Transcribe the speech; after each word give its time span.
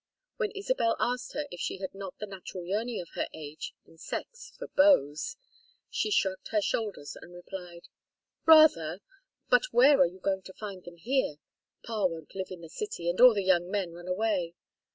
When 0.37 0.49
Isabel 0.55 0.95
asked 0.99 1.33
her 1.33 1.45
if 1.51 1.59
she 1.59 1.77
had 1.77 1.93
not 1.93 2.17
the 2.17 2.25
natural 2.25 2.65
yearning 2.65 2.99
of 3.01 3.09
her 3.13 3.27
age 3.35 3.75
and 3.85 3.99
sex 3.99 4.51
for 4.57 4.67
beaux, 4.67 5.13
she 5.91 6.09
shrugged 6.09 6.47
her 6.47 6.59
shoulders 6.59 7.15
and 7.21 7.31
replied: 7.35 7.87
"Rather. 8.47 9.01
But 9.51 9.65
where 9.69 9.99
are 9.99 10.07
you 10.07 10.19
going 10.19 10.41
to 10.41 10.53
find 10.53 10.85
them 10.85 10.97
here? 10.97 11.35
Pa 11.83 12.05
won't 12.07 12.33
live 12.33 12.49
in 12.49 12.61
the 12.61 12.67
city, 12.69 13.11
and 13.11 13.21
all 13.21 13.35
the 13.35 13.43
young 13.43 13.69
men 13.69 13.91
run 13.93 14.07
away. 14.07 14.55